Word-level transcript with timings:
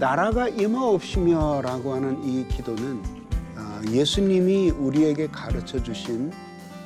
이 0.00 0.02
나라가 0.02 0.48
임하옵시며 0.48 1.60
라고 1.62 1.92
하는 1.92 2.24
이 2.24 2.48
기도는 2.48 3.02
아, 3.54 3.82
예수님이 3.90 4.70
우리에게 4.70 5.26
가르쳐 5.26 5.82
주신 5.82 6.32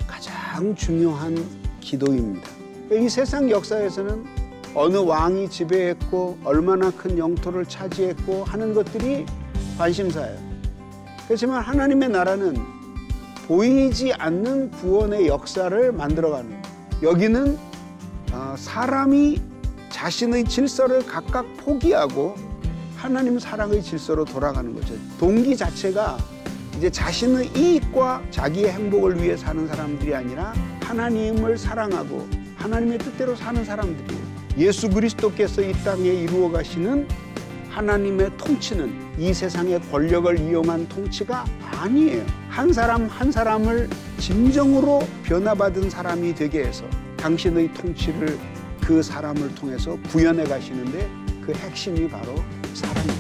가장 0.05 0.75
중요한 0.75 1.39
기도입니다. 1.79 2.51
이 2.91 3.09
세상 3.09 3.49
역사에서는 3.49 4.25
어느 4.75 4.97
왕이 4.97 5.49
지배했고 5.49 6.39
얼마나 6.43 6.91
큰 6.91 7.17
영토를 7.17 7.67
차지했고 7.67 8.43
하는 8.43 8.75
것들이 8.75 9.27
관심사예요. 9.79 10.37
그렇지만 11.29 11.63
하나님의 11.63 12.09
나라는 12.09 12.57
보이지 13.47 14.13
않는 14.15 14.73
구원의 14.73 15.29
역사를 15.29 15.93
만들어가는. 15.93 16.51
여기는 17.01 17.59
아, 18.33 18.57
사람이 18.59 19.41
자신의 19.91 20.47
질서를 20.47 21.07
각각 21.07 21.47
포기하고 21.59 22.54
하나님 23.05 23.39
사랑의 23.39 23.83
질서로 23.83 24.25
돌아가는 24.25 24.75
거죠. 24.75 24.95
동기 25.21 25.55
자체가 25.55 26.17
이제 26.79 26.89
자신의 26.89 27.51
이익과 27.55 28.23
자기의 28.31 28.73
행복을 28.73 29.23
위해 29.23 29.37
사는 29.37 29.69
사람들이 29.69 30.15
아니라 30.15 30.55
하나님을 30.81 31.59
사랑하고 31.59 32.27
하나님의 32.57 32.97
뜻대로 32.97 33.37
사는 33.37 33.63
사람들이에요. 33.63 34.23
예수 34.57 34.89
그리스도께서 34.89 35.61
이 35.61 35.75
땅에 35.85 36.09
이루어 36.09 36.51
가시는 36.51 37.07
하나님의 37.69 38.39
통치는 38.39 39.19
이 39.19 39.35
세상의 39.35 39.83
권력을 39.91 40.41
이용한 40.41 40.89
통치가 40.89 41.45
아니에요. 41.73 42.25
한 42.49 42.73
사람 42.73 43.05
한 43.05 43.31
사람을 43.31 43.91
진정으로 44.19 45.01
변화받은 45.25 45.91
사람이 45.91 46.35
되게 46.37 46.65
해서 46.65 46.87
당신의 47.19 47.75
통치를 47.75 48.39
그 48.81 49.03
사람을 49.03 49.55
통해서 49.55 49.99
구현해 50.09 50.45
가시는데 50.45 51.07
그 51.45 51.53
핵심이 51.53 52.09
바로 52.09 52.35
사랑입니다. 52.75 53.15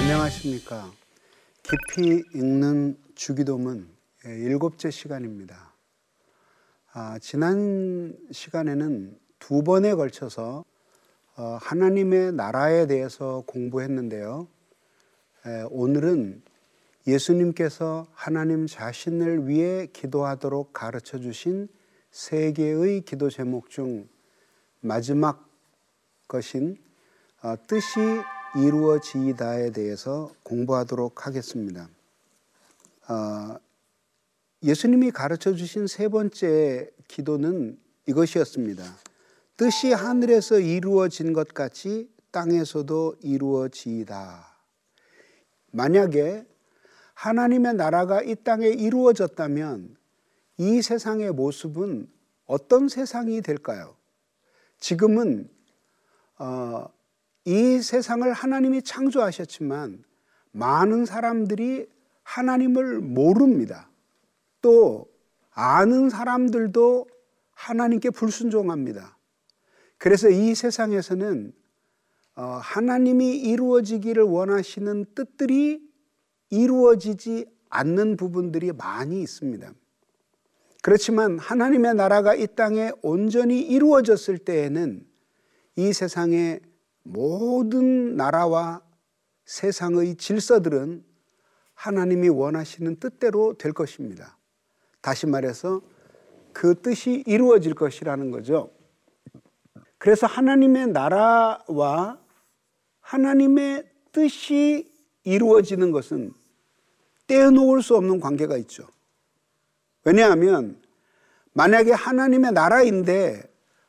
안녕하십니까. 0.00 0.92
깊이 1.62 2.22
읽는 2.34 2.98
주기도문 3.14 3.88
일곱째 4.24 4.90
시간입니다. 4.90 5.74
아, 6.92 7.18
지난 7.18 8.16
시간에는 8.30 9.18
두 9.38 9.62
번에 9.62 9.94
걸쳐서 9.94 10.58
어, 10.58 10.77
하나님의 11.42 12.32
나라에 12.32 12.86
대해서 12.86 13.44
공부했는데요. 13.46 14.48
에, 15.46 15.62
오늘은 15.70 16.42
예수님께서 17.06 18.06
하나님 18.12 18.66
자신을 18.66 19.46
위해 19.46 19.86
기도하도록 19.92 20.72
가르쳐 20.72 21.18
주신 21.18 21.68
세 22.10 22.52
개의 22.52 23.02
기도 23.02 23.30
제목 23.30 23.70
중 23.70 24.08
마지막 24.80 25.48
것인 26.26 26.76
어, 27.42 27.54
뜻이 27.66 27.86
이루어지이다에 28.56 29.70
대해서 29.70 30.32
공부하도록 30.42 31.26
하겠습니다. 31.26 31.88
어, 33.08 33.56
예수님이 34.62 35.12
가르쳐 35.12 35.54
주신 35.54 35.86
세 35.86 36.08
번째 36.08 36.90
기도는 37.06 37.78
이것이었습니다. 38.06 39.07
뜻이 39.58 39.92
하늘에서 39.92 40.60
이루어진 40.60 41.32
것 41.32 41.48
같이 41.52 42.08
땅에서도 42.30 43.16
이루어지이다. 43.22 44.46
만약에 45.72 46.46
하나님의 47.14 47.74
나라가 47.74 48.22
이 48.22 48.36
땅에 48.36 48.68
이루어졌다면 48.68 49.96
이 50.58 50.80
세상의 50.80 51.32
모습은 51.32 52.08
어떤 52.46 52.88
세상이 52.88 53.42
될까요? 53.42 53.96
지금은 54.78 55.50
어, 56.38 56.86
이 57.44 57.80
세상을 57.80 58.32
하나님이 58.32 58.82
창조하셨지만 58.82 60.04
많은 60.52 61.04
사람들이 61.04 61.88
하나님을 62.22 63.00
모릅니다. 63.00 63.90
또 64.62 65.10
아는 65.50 66.10
사람들도 66.10 67.08
하나님께 67.54 68.10
불순종합니다. 68.10 69.17
그래서 69.98 70.30
이 70.30 70.54
세상에서는 70.54 71.52
어, 72.36 72.42
하나님이 72.62 73.36
이루어지기를 73.36 74.22
원하시는 74.22 75.06
뜻들이 75.14 75.82
이루어지지 76.50 77.46
않는 77.68 78.16
부분들이 78.16 78.72
많이 78.72 79.20
있습니다. 79.20 79.72
그렇지만 80.82 81.38
하나님의 81.38 81.94
나라가 81.94 82.34
이 82.34 82.46
땅에 82.46 82.92
온전히 83.02 83.60
이루어졌을 83.60 84.38
때에는 84.38 85.04
이 85.76 85.92
세상의 85.92 86.60
모든 87.02 88.16
나라와 88.16 88.82
세상의 89.44 90.16
질서들은 90.16 91.04
하나님이 91.74 92.28
원하시는 92.28 92.96
뜻대로 92.96 93.54
될 93.54 93.72
것입니다. 93.72 94.38
다시 95.00 95.26
말해서 95.26 95.80
그 96.52 96.80
뜻이 96.80 97.24
이루어질 97.26 97.74
것이라는 97.74 98.30
거죠. 98.30 98.70
그래서 99.98 100.26
하나님의 100.26 100.88
나라와 100.88 102.18
하나님의 103.00 103.84
뜻이 104.12 104.90
이루어지는 105.24 105.90
것은 105.92 106.32
떼어놓을 107.26 107.82
수 107.82 107.96
없는 107.96 108.20
관계가 108.20 108.56
있죠. 108.58 108.88
왜냐하면 110.04 110.80
만약에 111.52 111.92
하나님의 111.92 112.52
나라인데 112.52 113.42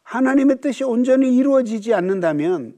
하나님의 0.03 0.59
뜻이 0.59 0.83
온전히 0.83 1.35
이루어지지 1.37 1.93
않는다면 1.93 2.77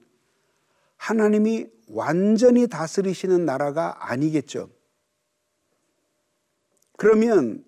하나님이 0.97 1.67
완전히 1.87 2.67
다스리시는 2.67 3.45
나라가 3.45 4.11
아니겠죠. 4.11 4.69
그러면 6.97 7.63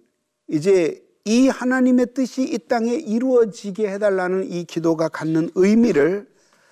이제 0.48 1.04
이 1.26 1.48
하나님의 1.48 2.14
뜻이 2.14 2.44
이 2.44 2.58
땅에 2.58 2.94
이루어지게 2.94 3.90
해달라는 3.90 4.52
이 4.52 4.66
기도가 4.66 5.08
갖는 5.08 5.50
의미를 5.56 6.28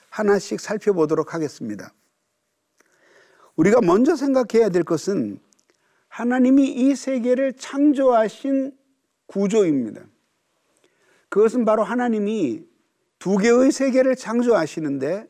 하나씩 0.10 0.60
살펴보도록 0.60 1.34
하겠습니다. 1.34 1.94
우리가 3.56 3.80
먼저 3.82 4.16
생각해야 4.16 4.70
될 4.70 4.84
것은 4.84 5.40
하나님이 6.10 6.68
이 6.68 6.96
세계를 6.96 7.54
창조하신 7.54 8.78
구조입니다. 9.28 10.02
그것은 11.30 11.64
바로 11.64 11.84
하나님이 11.84 12.66
두 13.20 13.38
개의 13.38 13.72
세계를 13.72 14.18
창조하시는데 14.18 15.28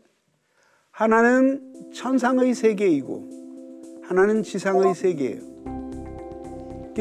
하나는 0.90 1.92
천상의 1.94 2.56
세계이고 2.56 4.02
하나는 4.04 4.42
지상의 4.42 4.96
세계예요. 4.96 5.52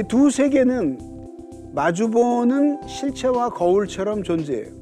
두 0.08 0.30
세계는 0.30 1.09
마주보는 1.72 2.86
실체와 2.86 3.50
거울처럼 3.50 4.22
존재해요. 4.22 4.80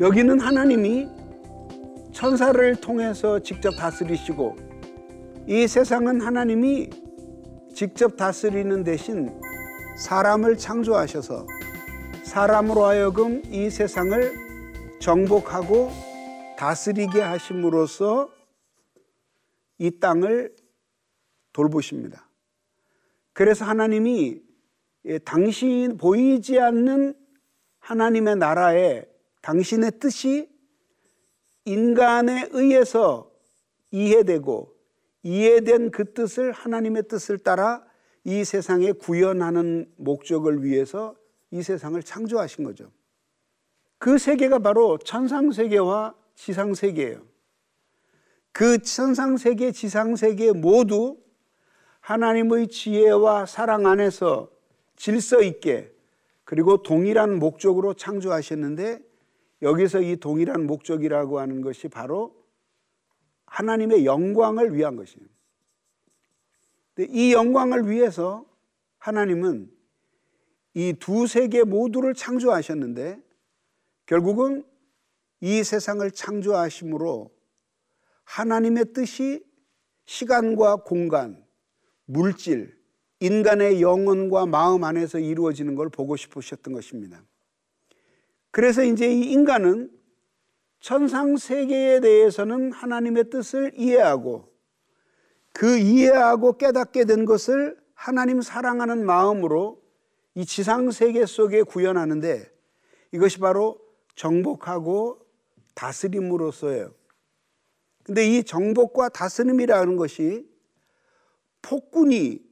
여기는 0.00 0.40
하나님이 0.40 1.08
천사를 2.12 2.74
통해서 2.76 3.38
직접 3.38 3.76
다스리시고 3.76 4.56
이 5.46 5.66
세상은 5.66 6.20
하나님이 6.20 6.90
직접 7.74 8.16
다스리는 8.16 8.84
대신 8.84 9.40
사람을 9.96 10.58
창조하셔서 10.58 11.46
사람으로 12.24 12.84
하여금 12.84 13.42
이 13.46 13.70
세상을 13.70 14.98
정복하고 15.00 15.90
다스리게 16.56 17.20
하심으로써 17.20 18.30
이 19.78 19.98
땅을 19.98 20.54
돌보십니다. 21.52 22.28
그래서 23.32 23.64
하나님이 23.64 24.43
예, 25.06 25.18
당신 25.18 25.96
보이지 25.96 26.58
않는 26.58 27.14
하나님의 27.78 28.36
나라에 28.36 29.04
당신의 29.42 29.98
뜻이 30.00 30.48
인간에 31.66 32.48
의해서 32.52 33.30
이해되고 33.90 34.74
이해된 35.22 35.90
그 35.90 36.12
뜻을 36.12 36.52
하나님의 36.52 37.08
뜻을 37.08 37.38
따라 37.38 37.84
이 38.24 38.44
세상에 38.44 38.92
구현하는 38.92 39.92
목적을 39.96 40.64
위해서 40.64 41.14
이 41.50 41.62
세상을 41.62 42.02
창조하신 42.02 42.64
거죠. 42.64 42.90
그 43.98 44.18
세계가 44.18 44.58
바로 44.58 44.98
천상 44.98 45.52
세계와 45.52 46.14
지상 46.34 46.74
세계예요. 46.74 47.22
그 48.52 48.78
천상 48.78 49.36
세계, 49.36 49.72
지상 49.72 50.16
세계 50.16 50.52
모두 50.52 51.18
하나님의 52.00 52.68
지혜와 52.68 53.46
사랑 53.46 53.86
안에서 53.86 54.53
질서 54.96 55.42
있게 55.42 55.92
그리고 56.44 56.82
동일한 56.82 57.38
목적으로 57.38 57.94
창조하셨는데 57.94 59.00
여기서 59.62 60.02
이 60.02 60.16
동일한 60.16 60.66
목적이라고 60.66 61.40
하는 61.40 61.62
것이 61.62 61.88
바로 61.88 62.34
하나님의 63.46 64.04
영광을 64.04 64.74
위한 64.74 64.96
것이에요. 64.96 65.26
이 67.08 67.32
영광을 67.32 67.88
위해서 67.88 68.46
하나님은 68.98 69.70
이 70.74 70.92
두 70.98 71.26
세계 71.26 71.62
모두를 71.62 72.14
창조하셨는데 72.14 73.22
결국은 74.06 74.64
이 75.40 75.62
세상을 75.62 76.08
창조하심으로 76.10 77.30
하나님의 78.24 78.92
뜻이 78.92 79.44
시간과 80.06 80.76
공간, 80.76 81.44
물질, 82.06 82.76
인간의 83.24 83.80
영혼과 83.80 84.44
마음 84.44 84.84
안에서 84.84 85.18
이루어지는 85.18 85.74
걸 85.74 85.88
보고 85.88 86.14
싶으셨던 86.16 86.74
것입니다. 86.74 87.22
그래서 88.50 88.84
이제 88.84 89.10
이 89.10 89.32
인간은 89.32 89.90
천상 90.80 91.38
세계에 91.38 92.00
대해서는 92.00 92.72
하나님의 92.72 93.30
뜻을 93.30 93.72
이해하고 93.76 94.52
그 95.52 95.78
이해하고 95.78 96.58
깨닫게 96.58 97.06
된 97.06 97.24
것을 97.24 97.78
하나님 97.94 98.42
사랑하는 98.42 99.06
마음으로 99.06 99.82
이 100.34 100.44
지상 100.44 100.90
세계 100.90 101.24
속에 101.24 101.62
구현하는데 101.62 102.52
이것이 103.12 103.38
바로 103.38 103.78
정복하고 104.16 105.24
다스림으로서예요. 105.74 106.92
근데 108.02 108.26
이 108.26 108.44
정복과 108.44 109.08
다스림이라는 109.08 109.96
것이 109.96 110.46
폭군이 111.62 112.43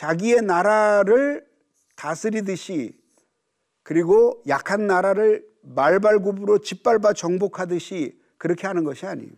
자기의 0.00 0.40
나라를 0.40 1.46
다스리듯이 1.94 2.98
그리고 3.82 4.42
약한 4.48 4.86
나라를 4.86 5.46
말발굽으로 5.60 6.60
짓밟아 6.60 7.12
정복하듯이 7.12 8.18
그렇게 8.38 8.66
하는 8.66 8.84
것이 8.84 9.04
아니에요. 9.04 9.30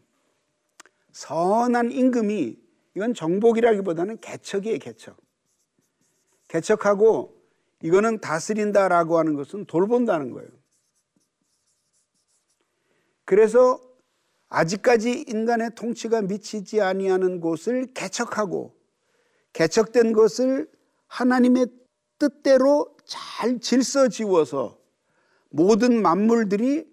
선한 1.11 1.91
임금이 1.91 2.63
이건 2.95 3.13
정복이라기보다는 3.13 4.21
개척이에요, 4.21 4.79
개척. 4.79 5.17
개척하고 6.47 7.43
이거는 7.83 8.21
다스린다라고 8.21 9.19
하는 9.19 9.35
것은 9.35 9.65
돌본다는 9.65 10.31
거예요. 10.31 10.49
그래서 13.25 13.81
아직까지 14.49 15.25
인간의 15.27 15.75
통치가 15.75 16.23
미치지 16.23 16.81
아니하는 16.81 17.41
곳을 17.41 17.93
개척하고 17.95 18.81
개척된 19.53 20.13
것을 20.13 20.71
하나님의 21.07 21.67
뜻대로 22.19 22.97
잘 23.05 23.59
질서 23.61 24.09
지워서 24.09 24.79
모든 25.51 26.01
만물들이 26.01 26.91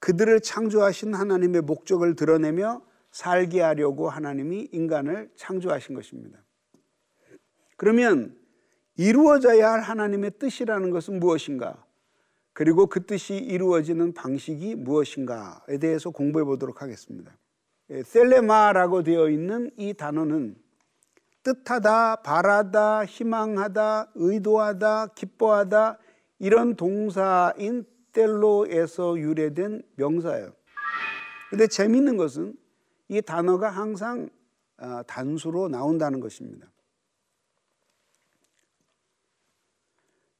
그들을 0.00 0.40
창조하신 0.40 1.14
하나님의 1.14 1.62
목적을 1.62 2.14
드러내며 2.14 2.82
살게 3.10 3.60
하려고 3.60 4.08
하나님이 4.08 4.68
인간을 4.72 5.30
창조하신 5.36 5.94
것입니다. 5.94 6.38
그러면 7.76 8.36
이루어져야 8.96 9.72
할 9.72 9.80
하나님의 9.80 10.32
뜻이라는 10.38 10.90
것은 10.90 11.20
무엇인가? 11.20 11.84
그리고 12.52 12.86
그 12.86 13.06
뜻이 13.06 13.36
이루어지는 13.36 14.14
방식이 14.14 14.74
무엇인가에 14.74 15.78
대해서 15.80 16.10
공부해 16.10 16.44
보도록 16.44 16.82
하겠습니다. 16.82 17.36
예, 17.90 18.02
셀레마라고 18.02 19.04
되어 19.04 19.30
있는 19.30 19.70
이 19.76 19.94
단어는 19.94 20.56
뜻하다, 21.54 22.16
바라다, 22.16 23.04
희망하다, 23.06 24.12
의도하다, 24.14 25.06
기뻐하다 25.14 25.98
이런 26.38 26.76
동사인 26.76 27.84
텔로에서 28.12 29.18
유래된 29.18 29.82
명사예요. 29.96 30.52
근데 31.50 31.66
재미있는 31.66 32.16
것은 32.16 32.54
이 33.08 33.22
단어가 33.22 33.70
항상 33.70 34.28
어, 34.76 35.02
단수로 35.06 35.68
나온다는 35.68 36.20
것입니다. 36.20 36.70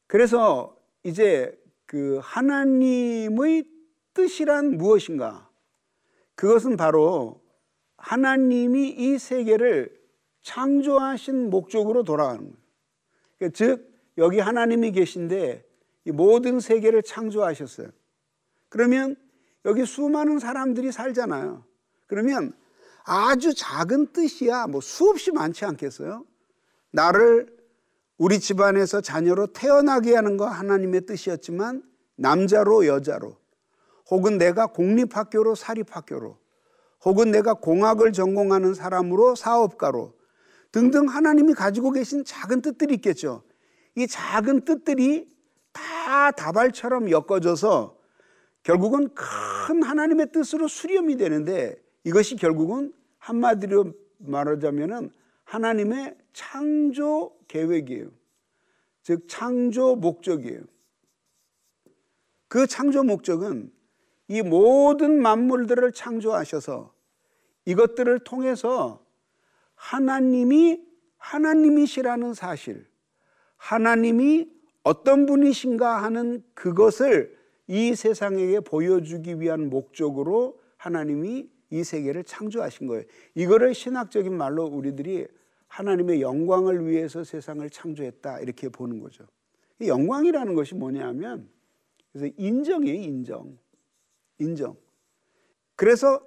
그래서 0.06 0.76
이제 1.02 1.58
그 1.86 2.20
하나님의 2.22 3.64
뜻이란 4.14 4.76
무엇인가? 4.76 5.48
그것은 6.34 6.76
바로 6.76 7.40
하나님이 7.96 8.90
이 8.90 9.18
세계를 9.18 9.97
창조하신 10.48 11.50
목적으로 11.50 12.04
돌아가는 12.04 12.40
거예요. 12.40 12.56
그러니까 13.36 13.56
즉 13.56 13.92
여기 14.16 14.40
하나님이 14.40 14.92
계신데 14.92 15.62
이 16.06 16.10
모든 16.10 16.58
세계를 16.58 17.02
창조하셨어요. 17.02 17.88
그러면 18.70 19.14
여기 19.66 19.84
수많은 19.84 20.38
사람들이 20.38 20.90
살잖아요. 20.90 21.64
그러면 22.06 22.54
아주 23.04 23.52
작은 23.54 24.14
뜻이야 24.14 24.68
뭐 24.68 24.80
수없이 24.80 25.32
많지 25.32 25.66
않겠어요? 25.66 26.24
나를 26.92 27.54
우리 28.16 28.40
집안에서 28.40 29.02
자녀로 29.02 29.48
태어나게 29.48 30.14
하는 30.14 30.38
거 30.38 30.46
하나님의 30.46 31.04
뜻이었지만 31.04 31.82
남자로 32.16 32.86
여자로 32.86 33.36
혹은 34.10 34.38
내가 34.38 34.68
공립학교로 34.68 35.54
사립학교로 35.54 36.38
혹은 37.04 37.30
내가 37.30 37.52
공학을 37.52 38.12
전공하는 38.14 38.72
사람으로 38.72 39.34
사업가로 39.34 40.17
등등 40.72 41.08
하나님이 41.08 41.54
가지고 41.54 41.90
계신 41.92 42.24
작은 42.24 42.62
뜻들이 42.62 42.94
있겠죠. 42.94 43.42
이 43.94 44.06
작은 44.06 44.64
뜻들이 44.64 45.28
다 45.72 46.30
다발처럼 46.30 47.10
엮어져서 47.10 47.96
결국은 48.62 49.08
큰 49.14 49.82
하나님의 49.82 50.32
뜻으로 50.32 50.68
수렴이 50.68 51.16
되는데 51.16 51.76
이것이 52.04 52.36
결국은 52.36 52.92
한마디로 53.18 53.92
말하자면은 54.18 55.10
하나님의 55.44 56.16
창조 56.32 57.34
계획이에요. 57.48 58.08
즉 59.02 59.24
창조 59.26 59.96
목적이에요. 59.96 60.60
그 62.48 62.66
창조 62.66 63.02
목적은 63.02 63.72
이 64.28 64.42
모든 64.42 65.20
만물들을 65.20 65.92
창조하셔서 65.92 66.92
이것들을 67.64 68.18
통해서 68.20 69.02
하나님이 69.78 70.82
하나님이시라는 71.16 72.34
사실, 72.34 72.86
하나님이 73.56 74.50
어떤 74.82 75.26
분이신가 75.26 76.02
하는 76.02 76.42
그것을 76.54 77.36
이 77.66 77.94
세상에게 77.94 78.60
보여주기 78.60 79.40
위한 79.40 79.70
목적으로 79.70 80.60
하나님이 80.76 81.48
이 81.70 81.84
세계를 81.84 82.24
창조하신 82.24 82.86
거예요. 82.86 83.04
이거를 83.34 83.74
신학적인 83.74 84.36
말로 84.36 84.64
우리들이 84.64 85.26
하나님의 85.68 86.22
영광을 86.22 86.86
위해서 86.86 87.24
세상을 87.24 87.68
창조했다 87.68 88.40
이렇게 88.40 88.68
보는 88.68 89.00
거죠. 89.00 89.26
영광이라는 89.80 90.54
것이 90.54 90.74
뭐냐면 90.74 91.48
그래서 92.12 92.32
인정이에요, 92.36 93.00
인정. 93.02 93.58
인정. 94.38 94.76
그래서 95.76 96.20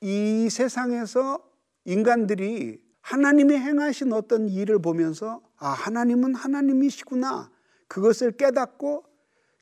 이 0.00 0.48
세상에서 0.50 1.51
인간들이 1.84 2.80
하나님이 3.00 3.54
행하신 3.54 4.12
어떤 4.12 4.48
일을 4.48 4.80
보면서 4.80 5.42
아, 5.56 5.68
하나님은 5.68 6.34
하나님이시구나. 6.34 7.50
그것을 7.88 8.32
깨닫고 8.32 9.04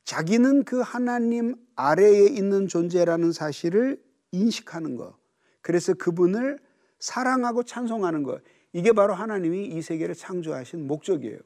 자기는 0.04 0.64
그 0.64 0.80
하나님 0.80 1.56
아래에 1.76 2.26
있는 2.26 2.68
존재라는 2.68 3.32
사실을 3.32 4.02
인식하는 4.32 4.96
것. 4.96 5.18
그래서 5.62 5.94
그분을 5.94 6.58
사랑하고 6.98 7.62
찬송하는 7.62 8.22
것. 8.22 8.42
이게 8.72 8.92
바로 8.92 9.14
하나님이 9.14 9.66
이 9.66 9.82
세계를 9.82 10.14
창조하신 10.14 10.86
목적이에요. 10.86 11.38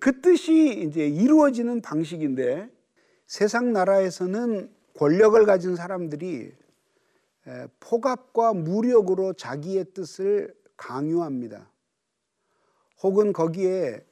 그 0.00 0.20
뜻이 0.20 0.82
이제 0.82 1.06
이루어지는 1.06 1.82
방식인데 1.82 2.70
세상 3.26 3.72
나라에서는 3.72 4.70
권력을 4.94 5.44
가진 5.46 5.76
사람들이 5.76 6.52
포갑과 7.80 8.52
무력으로 8.52 9.32
자기의 9.32 9.86
뜻을 9.94 10.54
강요합니다. 10.76 11.70
혹은 13.02 13.32
거기에 13.32 14.04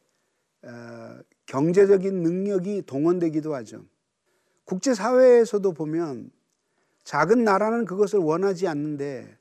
경제적인 1.47 2.23
능력이 2.23 2.83
동원되기도 2.87 3.55
하죠. 3.57 3.85
국제사회에서도 4.65 5.73
보면 5.73 6.31
작은 7.05 7.45
나라는 7.45 7.87
그것을 7.87 8.19
원하지 8.21 8.69
않는데 8.69 9.39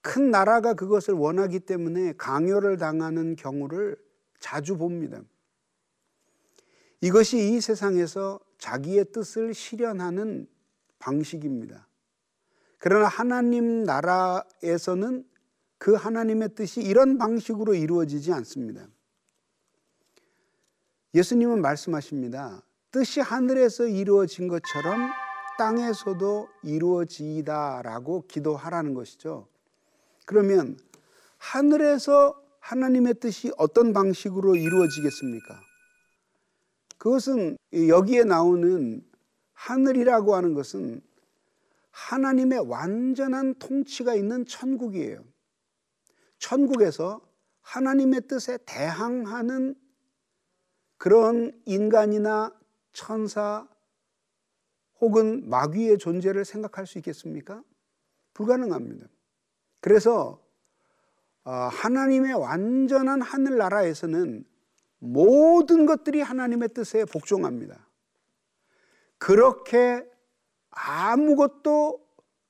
큰 0.00 0.30
나라가 0.30 0.74
그것을 0.74 1.14
원하기 1.14 1.60
때문에 1.60 2.14
강요를 2.16 2.76
당하는 2.78 3.36
경우를 3.36 3.96
자주 4.38 4.76
봅니다. 4.76 5.20
이것이 7.00 7.54
이 7.54 7.60
세상에서 7.60 8.40
자기의 8.58 9.06
뜻을 9.12 9.52
실현하는 9.52 10.48
방식입니다. 10.98 11.88
그러나 12.78 13.06
하나님 13.08 13.84
나라에서는 13.84 15.24
그 15.78 15.94
하나님의 15.94 16.54
뜻이 16.54 16.80
이런 16.80 17.18
방식으로 17.18 17.74
이루어지지 17.74 18.32
않습니다. 18.32 18.86
예수님은 21.14 21.62
말씀하십니다. 21.62 22.62
뜻이 22.90 23.20
하늘에서 23.20 23.86
이루어진 23.86 24.48
것처럼 24.48 25.10
땅에서도 25.58 26.48
이루어지이다라고 26.62 28.26
기도하라는 28.26 28.94
것이죠. 28.94 29.48
그러면 30.26 30.78
하늘에서 31.38 32.40
하나님의 32.60 33.14
뜻이 33.14 33.52
어떤 33.56 33.92
방식으로 33.92 34.56
이루어지겠습니까? 34.56 35.60
그것은 36.98 37.56
여기에 37.72 38.24
나오는 38.24 39.02
하늘이라고 39.56 40.34
하는 40.34 40.54
것은 40.54 41.02
하나님의 41.90 42.60
완전한 42.68 43.54
통치가 43.54 44.14
있는 44.14 44.44
천국이에요. 44.44 45.24
천국에서 46.38 47.20
하나님의 47.62 48.28
뜻에 48.28 48.58
대항하는 48.66 49.74
그런 50.98 51.58
인간이나 51.64 52.54
천사 52.92 53.66
혹은 55.00 55.48
마귀의 55.48 55.98
존재를 55.98 56.44
생각할 56.44 56.86
수 56.86 56.98
있겠습니까? 56.98 57.62
불가능합니다. 58.34 59.06
그래서 59.80 60.42
어, 61.44 61.50
하나님의 61.50 62.34
완전한 62.34 63.22
하늘나라에서는 63.22 64.44
모든 64.98 65.86
것들이 65.86 66.20
하나님의 66.20 66.70
뜻에 66.70 67.04
복종합니다. 67.04 67.85
그렇게 69.18 70.04
아무것도 70.70 72.06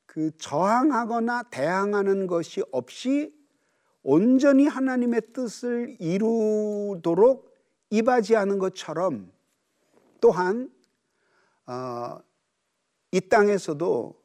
그 0.07 0.37
저항하거나 0.39 1.45
대항하는 1.45 2.27
것이 2.27 2.63
없이 2.73 3.35
온전히 4.03 4.67
하나님의 4.67 5.21
뜻을 5.33 5.97
이루도록 6.01 7.55
이바지하는 7.91 8.59
것처럼 8.59 9.31
또한 10.21 10.73
어, 11.67 12.19
이 13.13 13.21
땅에서도 13.21 14.23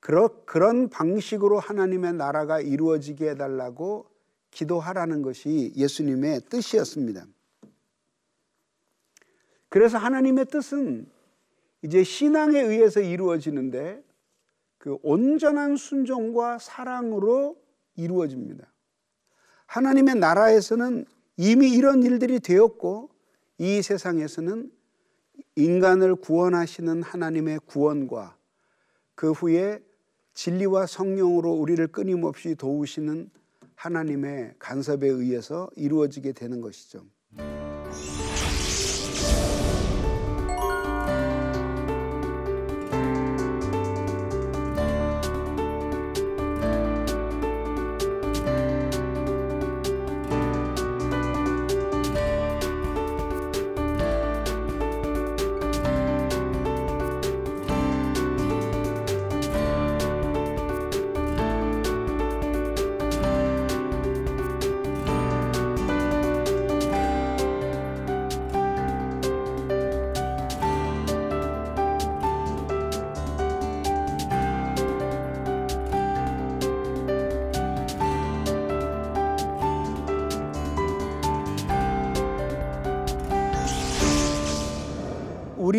그러, 0.00 0.44
그런 0.44 0.88
방식으로 0.90 1.58
하나님의 1.58 2.14
나라가 2.14 2.60
이루어지게 2.60 3.30
해달라고 3.30 4.10
기도하라는 4.50 5.22
것이 5.22 5.72
예수님의 5.76 6.42
뜻이었습니다. 6.48 7.26
그래서 9.68 9.98
하나님의 9.98 10.46
뜻은 10.46 11.10
이제 11.84 12.02
신앙에 12.02 12.58
의해서 12.62 13.00
이루어지는데 13.00 14.02
그 14.78 14.96
온전한 15.02 15.76
순종과 15.76 16.58
사랑으로 16.58 17.58
이루어집니다. 17.94 18.72
하나님의 19.66 20.14
나라에서는 20.14 21.04
이미 21.36 21.72
이런 21.72 22.02
일들이 22.02 22.40
되었고 22.40 23.10
이 23.58 23.82
세상에서는 23.82 24.72
인간을 25.56 26.16
구원하시는 26.16 27.02
하나님의 27.02 27.60
구원과 27.66 28.38
그 29.14 29.32
후에 29.32 29.82
진리와 30.32 30.86
성령으로 30.86 31.52
우리를 31.52 31.86
끊임없이 31.88 32.54
도우시는 32.54 33.28
하나님의 33.74 34.54
간섭에 34.58 35.06
의해서 35.06 35.68
이루어지게 35.76 36.32
되는 36.32 36.62
것이죠. 36.62 37.04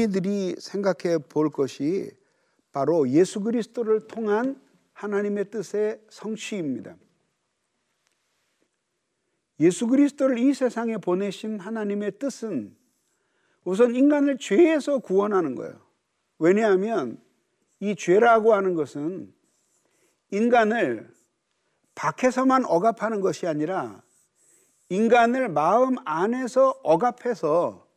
우리들이 0.05 0.55
생각해 0.59 1.17
볼 1.29 1.49
것이 1.49 2.11
바로 2.71 3.09
예수 3.09 3.41
그리스도를 3.41 4.07
통한 4.07 4.61
하나님의 4.93 5.49
뜻의 5.49 6.01
성취입니다. 6.09 6.95
예수 9.59 9.87
그리스도를 9.87 10.37
이 10.37 10.53
세상에 10.53 10.97
보내신 10.97 11.59
하나님의 11.59 12.19
뜻은 12.19 12.75
우선 13.63 13.95
인간을 13.95 14.37
죄에서 14.37 14.99
구원하는 14.99 15.55
거예요. 15.55 15.79
왜냐하면 16.37 17.19
이 17.79 17.95
죄라고 17.95 18.53
하는 18.53 18.75
것은 18.75 19.33
인간을 20.31 21.09
밖에서만 21.95 22.65
억압하는 22.65 23.21
것이 23.21 23.47
아니라 23.47 24.03
인간을 24.89 25.49
마음 25.49 25.95
안에서 26.05 26.79
억압해서 26.83 27.87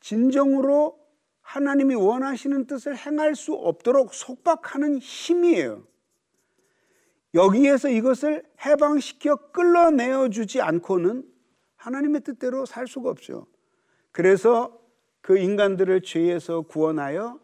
진정으로 0.00 1.07
하나님이 1.48 1.94
원하시는 1.94 2.66
뜻을 2.66 2.94
행할 2.94 3.34
수 3.34 3.54
없도록 3.54 4.12
속박하는 4.12 4.98
힘이에요. 4.98 5.82
여기에서 7.32 7.88
이것을 7.88 8.44
해방시켜 8.66 9.36
끌어내어 9.50 10.28
주지 10.28 10.60
않고는 10.60 11.26
하나님의 11.76 12.20
뜻대로 12.20 12.66
살 12.66 12.86
수가 12.86 13.08
없죠. 13.08 13.46
그래서 14.12 14.78
그 15.22 15.38
인간들을 15.38 16.02
죄에서 16.02 16.62
구원하여 16.62 17.40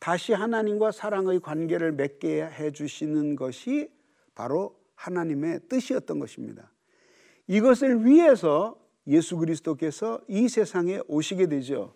다시 0.00 0.32
하나님과 0.32 0.90
사랑의 0.90 1.38
관계를 1.38 1.92
맺게 1.92 2.44
해 2.44 2.72
주시는 2.72 3.36
것이 3.36 3.88
바로 4.34 4.76
하나님의 4.96 5.60
뜻이었던 5.68 6.18
것입니다. 6.18 6.72
이것을 7.46 8.04
위해서 8.04 8.76
예수 9.06 9.36
그리스도께서 9.36 10.20
이 10.26 10.48
세상에 10.48 11.00
오시게 11.06 11.46
되죠. 11.46 11.94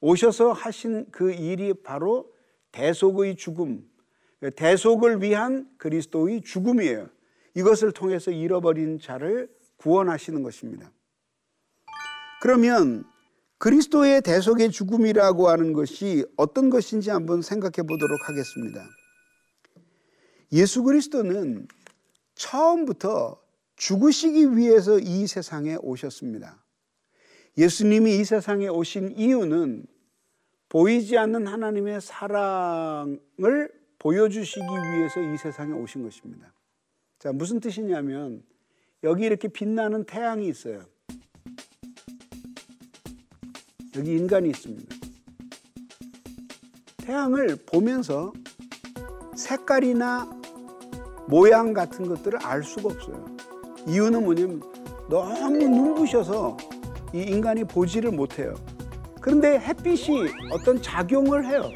오셔서 0.00 0.52
하신 0.52 1.06
그 1.10 1.32
일이 1.32 1.74
바로 1.74 2.32
대속의 2.72 3.36
죽음, 3.36 3.88
대속을 4.56 5.22
위한 5.22 5.68
그리스도의 5.76 6.42
죽음이에요. 6.42 7.08
이것을 7.54 7.92
통해서 7.92 8.30
잃어버린 8.30 8.98
자를 8.98 9.48
구원하시는 9.76 10.42
것입니다. 10.42 10.90
그러면 12.40 13.04
그리스도의 13.58 14.22
대속의 14.22 14.70
죽음이라고 14.70 15.48
하는 15.48 15.74
것이 15.74 16.24
어떤 16.36 16.70
것인지 16.70 17.10
한번 17.10 17.42
생각해 17.42 17.86
보도록 17.86 18.28
하겠습니다. 18.28 18.82
예수 20.52 20.82
그리스도는 20.82 21.68
처음부터 22.34 23.38
죽으시기 23.76 24.56
위해서 24.56 24.98
이 24.98 25.26
세상에 25.26 25.76
오셨습니다. 25.80 26.59
예수님이 27.56 28.18
이 28.18 28.24
세상에 28.24 28.68
오신 28.68 29.16
이유는 29.16 29.84
보이지 30.68 31.18
않는 31.18 31.46
하나님의 31.46 32.00
사랑을 32.00 33.70
보여주시기 33.98 34.64
위해서 34.64 35.20
이 35.20 35.36
세상에 35.36 35.72
오신 35.72 36.02
것입니다. 36.02 36.52
자, 37.18 37.32
무슨 37.32 37.60
뜻이냐면 37.60 38.42
여기 39.02 39.24
이렇게 39.24 39.48
빛나는 39.48 40.04
태양이 40.04 40.48
있어요. 40.48 40.82
여기 43.96 44.12
인간이 44.12 44.48
있습니다. 44.50 44.96
태양을 46.98 47.56
보면서 47.66 48.32
색깔이나 49.36 50.30
모양 51.26 51.72
같은 51.72 52.06
것들을 52.08 52.38
알 52.42 52.62
수가 52.62 52.90
없어요. 52.90 53.36
이유는 53.88 54.22
뭐냐면 54.24 54.62
너무 55.08 55.58
눈부셔서 55.58 56.56
이 57.12 57.22
인간이 57.22 57.64
보지를 57.64 58.12
못해요. 58.12 58.54
그런데 59.20 59.58
햇빛이 59.58 60.28
어떤 60.52 60.80
작용을 60.80 61.46
해요. 61.46 61.70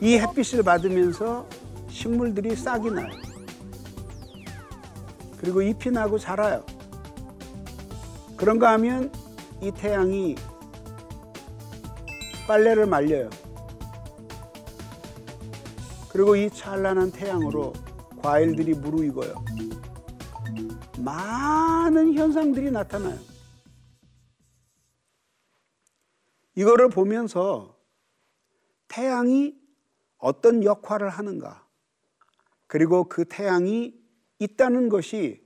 이 0.00 0.18
햇빛을 0.18 0.62
받으면서 0.62 1.46
식물들이 1.88 2.54
싹이 2.54 2.90
나요. 2.90 3.10
그리고 5.38 5.62
잎이 5.62 5.92
나고 5.92 6.18
자라요. 6.18 6.64
그런가 8.36 8.72
하면 8.72 9.10
이 9.60 9.70
태양이 9.70 10.34
빨래를 12.46 12.86
말려요. 12.86 13.30
그리고 16.10 16.36
이 16.36 16.50
찬란한 16.50 17.10
태양으로 17.10 17.72
과일들이 18.22 18.74
무르익어요. 18.74 19.34
많은 20.98 22.14
현상들이 22.14 22.70
나타나요. 22.70 23.18
이거를 26.54 26.88
보면서 26.88 27.76
태양이 28.88 29.58
어떤 30.18 30.62
역할을 30.62 31.08
하는가? 31.08 31.66
그리고 32.66 33.04
그 33.04 33.24
태양이 33.24 33.94
있다는 34.38 34.88
것이 34.88 35.44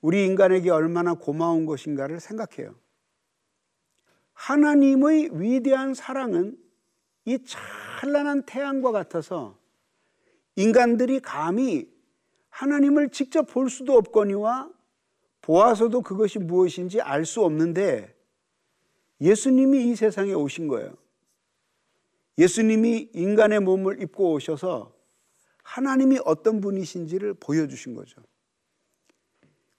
우리 0.00 0.24
인간에게 0.24 0.70
얼마나 0.70 1.14
고마운 1.14 1.66
것인가를 1.66 2.20
생각해요. 2.20 2.74
하나님의 4.34 5.30
위대한 5.32 5.94
사랑은 5.94 6.56
이 7.24 7.38
찬란한 7.44 8.44
태양과 8.44 8.92
같아서 8.92 9.58
인간들이 10.54 11.20
감히 11.20 11.92
하나님을 12.50 13.10
직접 13.10 13.42
볼 13.42 13.68
수도 13.68 13.94
없거니와 13.96 14.70
보아서도 15.46 16.02
그것이 16.02 16.40
무엇인지 16.40 17.00
알 17.00 17.24
수 17.24 17.44
없는데 17.44 18.12
예수님이 19.20 19.88
이 19.88 19.94
세상에 19.94 20.32
오신 20.32 20.66
거예요. 20.66 20.92
예수님이 22.36 23.10
인간의 23.14 23.60
몸을 23.60 24.02
입고 24.02 24.32
오셔서 24.32 24.92
하나님이 25.62 26.18
어떤 26.24 26.60
분이신지를 26.60 27.34
보여주신 27.34 27.94
거죠. 27.94 28.20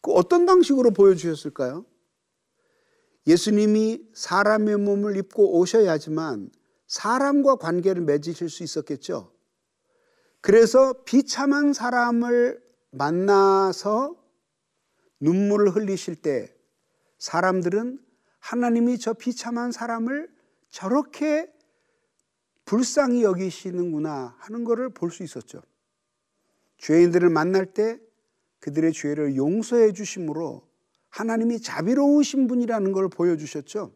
그 0.02 0.14
어떤 0.14 0.46
방식으로 0.46 0.92
보여주셨을까요? 0.92 1.86
예수님이 3.28 4.08
사람의 4.14 4.78
몸을 4.78 5.18
입고 5.18 5.60
오셔야지만 5.60 6.50
사람과 6.88 7.58
관계를 7.58 8.04
맺으실 8.04 8.50
수 8.50 8.64
있었겠죠. 8.64 9.34
그래서 10.40 10.94
비참한 11.04 11.74
사람을 11.74 12.64
만나서 12.92 14.16
눈물을 15.20 15.76
흘리실 15.76 16.16
때 16.16 16.54
사람들은 17.18 18.00
하나님이 18.40 18.98
저 19.00 19.14
비참한 19.14 19.72
사람을 19.72 20.30
저렇게 20.70 21.52
불쌍히 22.66 23.24
여기시는구나 23.24 24.36
하는 24.40 24.64
것을 24.64 24.90
볼 24.90 25.10
수 25.10 25.24
있었죠. 25.24 25.62
죄인들을 26.78 27.30
만날 27.30 27.66
때 27.74 28.00
그들의 28.60 28.94
죄를 28.94 29.36
용서해 29.36 29.94
주심으로 29.94 30.68
하나님이 31.10 31.62
자비로우신 31.62 32.48
분이라는 32.48 32.92
걸 32.92 33.10
보여주셨죠. 33.10 33.94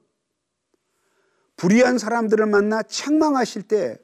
불의한 1.58 1.98
사람들을 1.98 2.46
만나 2.48 2.82
책망하실 2.82 3.64
때 3.64 4.00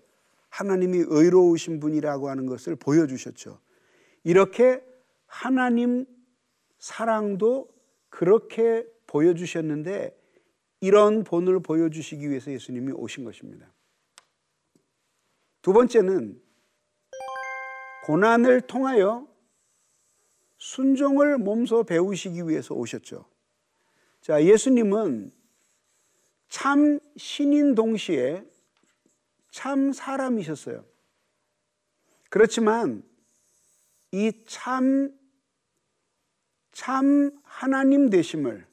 하나님이 0.49 1.05
의로우신 1.07 1.79
분이라고 1.79 2.29
하는 2.29 2.45
것을 2.45 2.75
보여주셨죠. 2.75 3.59
이렇게 4.23 4.83
하나님 5.25 6.05
사랑도 6.87 7.67
그렇게 8.07 8.87
보여주셨는데 9.07 10.17
이런 10.79 11.25
본을 11.25 11.59
보여주시기 11.59 12.29
위해서 12.29 12.49
예수님이 12.49 12.93
오신 12.93 13.25
것입니다. 13.25 13.69
두 15.61 15.73
번째는 15.73 16.41
고난을 18.05 18.61
통하여 18.61 19.27
순종을 20.59 21.37
몸소 21.39 21.83
배우시기 21.83 22.47
위해서 22.47 22.73
오셨죠. 22.73 23.25
자, 24.21 24.41
예수님은 24.41 25.33
참 26.47 27.01
신인 27.17 27.75
동시에 27.75 28.45
참 29.51 29.91
사람이셨어요. 29.91 30.85
그렇지만 32.29 33.03
이 34.13 34.31
참, 34.45 35.16
참 36.77 37.31
하나님 37.41 38.11
되심을 38.11 38.63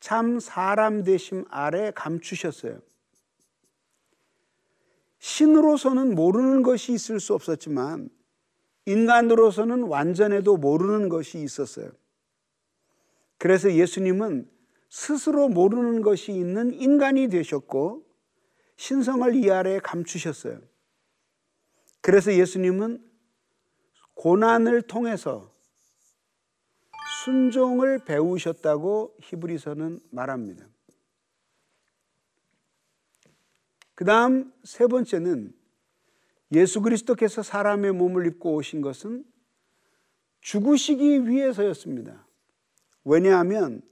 참 0.00 0.40
사람 0.40 1.04
되심 1.04 1.44
아래 1.50 1.92
감추셨어요. 1.94 2.80
신으로서는 5.18 6.14
모르는 6.14 6.62
것이 6.62 6.94
있을 6.94 7.20
수 7.20 7.34
없었지만 7.34 8.08
인간으로서는 8.86 9.82
완전해도 9.82 10.56
모르는 10.56 11.10
것이 11.10 11.40
있었어요. 11.42 11.90
그래서 13.36 13.70
예수님은 13.70 14.50
스스로 14.88 15.50
모르는 15.50 16.00
것이 16.00 16.32
있는 16.32 16.72
인간이 16.72 17.28
되셨고 17.28 18.02
신성을 18.76 19.34
이 19.34 19.50
아래에 19.50 19.80
감추셨어요. 19.80 20.58
그래서 22.00 22.32
예수님은 22.32 23.04
고난을 24.14 24.80
통해서 24.80 25.54
순종을 27.26 28.04
배우셨다고 28.04 29.16
히브리서는 29.20 29.98
말합니다. 30.10 30.64
그 33.96 34.04
다음 34.04 34.52
세 34.62 34.86
번째는 34.86 35.52
예수 36.52 36.80
그리스도께서 36.82 37.42
사람의 37.42 37.92
몸을 37.94 38.26
입고 38.26 38.54
오신 38.54 38.80
것은 38.80 39.24
죽으시기 40.40 41.26
위해서였습니다. 41.26 42.24
왜냐하면 43.04 43.82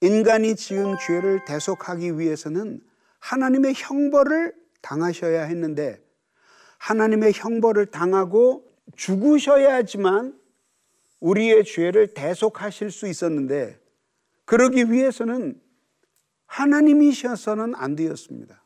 인간이 0.00 0.56
지은 0.56 0.96
죄를 1.06 1.44
대속하기 1.44 2.18
위해서는 2.18 2.80
하나님의 3.18 3.74
형벌을 3.76 4.54
당하셔야 4.80 5.42
했는데 5.42 6.02
하나님의 6.78 7.32
형벌을 7.34 7.86
당하고 7.86 8.66
죽으셔야지만 8.96 10.40
우리의 11.22 11.64
죄를 11.64 12.08
대속하실 12.14 12.90
수 12.90 13.06
있었는데 13.06 13.78
그러기 14.44 14.90
위해서는 14.90 15.60
하나님이셔서는 16.46 17.74
안 17.76 17.94
되었습니다. 17.94 18.62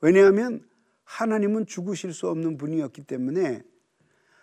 왜냐하면 0.00 0.66
하나님은 1.04 1.66
죽으실 1.66 2.14
수 2.14 2.28
없는 2.28 2.56
분이었기 2.56 3.02
때문에 3.02 3.62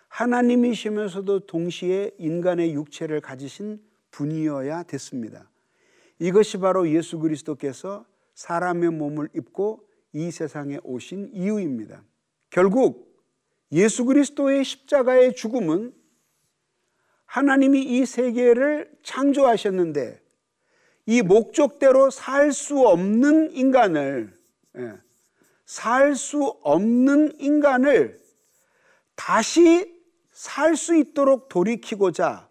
하나님이시면서도 0.06 1.46
동시에 1.46 2.12
인간의 2.18 2.74
육체를 2.74 3.20
가지신 3.20 3.82
분이어야 4.12 4.84
됐습니다. 4.84 5.50
이것이 6.20 6.58
바로 6.58 6.88
예수 6.88 7.18
그리스도께서 7.18 8.06
사람의 8.34 8.90
몸을 8.90 9.28
입고 9.34 9.84
이 10.12 10.30
세상에 10.30 10.78
오신 10.84 11.30
이유입니다. 11.32 12.02
결국 12.50 13.20
예수 13.72 14.04
그리스도의 14.04 14.64
십자가의 14.64 15.34
죽음은 15.34 15.92
하나님이 17.28 17.82
이 17.82 18.06
세계를 18.06 18.90
창조하셨는데 19.02 20.20
이 21.06 21.22
목적대로 21.22 22.10
살 22.10 22.52
수 22.52 22.80
없는 22.86 23.52
인간을 23.52 24.34
예, 24.78 24.92
살수 25.66 26.58
없는 26.62 27.38
인간을 27.38 28.18
다시 29.14 29.94
살 30.32 30.74
수 30.76 30.96
있도록 30.96 31.48
돌이키고자 31.48 32.48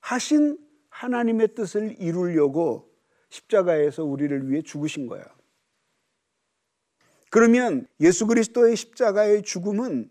하신 0.00 0.58
하나님의 0.90 1.54
뜻을 1.54 1.96
이루려고 1.98 2.92
십자가에서 3.30 4.04
우리를 4.04 4.50
위해 4.50 4.62
죽으신 4.62 5.08
거예요. 5.08 5.24
그러면 7.30 7.88
예수 7.98 8.26
그리스도의 8.28 8.76
십자가의 8.76 9.42
죽음은 9.42 10.08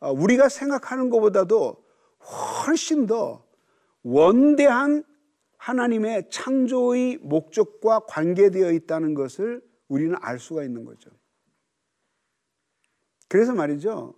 어, 0.00 0.12
우리가 0.12 0.50
생각하는 0.50 1.08
것보다도 1.08 1.82
훨씬 2.66 3.06
더 3.06 3.44
원대한 4.02 5.04
하나님의 5.56 6.30
창조의 6.30 7.18
목적과 7.18 8.00
관계되어 8.00 8.72
있다는 8.72 9.14
것을 9.14 9.62
우리는 9.88 10.16
알 10.20 10.38
수가 10.38 10.64
있는 10.64 10.84
거죠. 10.84 11.10
그래서 13.28 13.54
말이죠. 13.54 14.14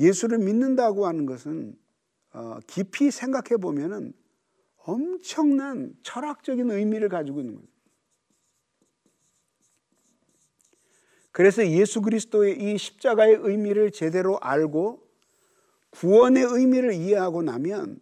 예수를 0.00 0.38
믿는다고 0.38 1.06
하는 1.06 1.26
것은 1.26 1.78
어, 2.32 2.58
깊이 2.66 3.10
생각해 3.10 3.60
보면은 3.60 4.14
엄청난 4.76 5.94
철학적인 6.02 6.70
의미를 6.70 7.08
가지고 7.08 7.40
있는 7.40 7.54
거예요. 7.56 7.68
그래서 11.30 11.66
예수 11.66 12.02
그리스도의 12.02 12.58
이 12.60 12.78
십자가의 12.78 13.38
의미를 13.40 13.90
제대로 13.90 14.38
알고 14.40 15.06
구원의 15.92 16.44
의미를 16.44 16.92
이해하고 16.94 17.42
나면 17.42 18.00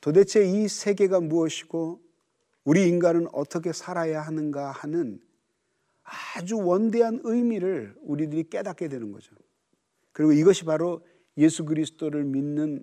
도대체 0.00 0.44
이 0.44 0.68
세계가 0.68 1.20
무엇이고 1.20 2.00
우리 2.64 2.88
인간은 2.88 3.28
어떻게 3.32 3.72
살아야 3.72 4.20
하는가 4.22 4.70
하는 4.70 5.20
아주 6.02 6.58
원대한 6.58 7.20
의미를 7.24 7.94
우리들이 8.02 8.48
깨닫게 8.50 8.88
되는 8.88 9.12
거죠. 9.12 9.34
그리고 10.12 10.32
이것이 10.32 10.64
바로 10.64 11.04
예수 11.36 11.64
그리스도를 11.64 12.24
믿는 12.24 12.82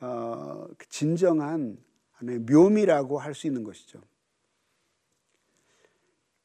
어, 0.00 0.66
그 0.76 0.88
진정한 0.88 1.78
묘미라고 2.20 3.18
할 3.18 3.34
수 3.34 3.46
있는 3.46 3.62
것이죠. 3.62 4.00